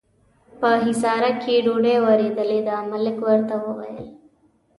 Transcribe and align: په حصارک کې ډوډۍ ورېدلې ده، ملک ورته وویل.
په 0.59 0.69
حصارک 0.85 1.35
کې 1.43 1.55
ډوډۍ 1.65 1.97
ورېدلې 2.05 2.59
ده، 2.67 2.75
ملک 2.91 3.17
ورته 3.25 3.55
وویل. 3.65 4.07